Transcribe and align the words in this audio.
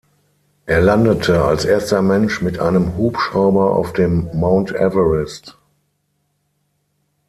Er 0.65 0.81
landete 0.81 1.43
als 1.45 1.63
erster 1.63 2.01
Mensch 2.01 2.41
mit 2.41 2.57
einem 2.57 2.97
Hubschrauber 2.97 3.75
auf 3.75 3.93
dem 3.93 4.27
Mount 4.33 4.71
Everest. 4.71 5.59